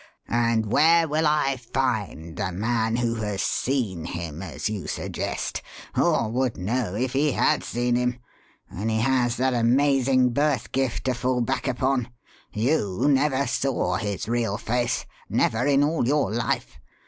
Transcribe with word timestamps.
And 0.29 0.65
where 0.71 1.07
will 1.07 1.27
I 1.27 1.57
find 1.57 2.39
a 2.39 2.51
man 2.51 2.95
who 2.95 3.13
has 3.17 3.43
'seen' 3.43 4.05
him, 4.05 4.41
as 4.41 4.67
you 4.67 4.87
suggest 4.87 5.61
or 5.95 6.27
would 6.31 6.57
know 6.57 6.95
if 6.95 7.13
he 7.13 7.33
had 7.33 7.63
seen 7.63 7.95
him 7.95 8.17
when 8.69 8.89
he 8.89 8.97
has 8.99 9.37
that 9.37 9.53
amazing 9.53 10.31
birth 10.31 10.71
gift 10.71 11.03
to 11.03 11.13
fall 11.13 11.41
back 11.41 11.67
upon? 11.67 12.09
You 12.51 13.05
never 13.07 13.45
saw 13.45 13.97
his 13.97 14.27
real 14.27 14.57
face 14.57 15.05
never 15.29 15.67
in 15.67 15.83
all 15.83 16.07
your 16.07 16.31
life. 16.31 16.79